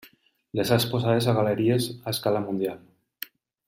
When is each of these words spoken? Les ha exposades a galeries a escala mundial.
Les 0.59 0.71
ha 0.71 0.77
exposades 0.81 1.27
a 1.33 1.37
galeries 1.41 1.89
a 2.01 2.17
escala 2.17 2.45
mundial. 2.51 2.85